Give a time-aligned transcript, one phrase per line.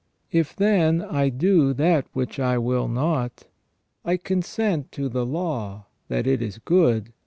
[0.31, 3.43] If, then, I do that which I will not,
[4.03, 7.13] I consent to the law, that it is good.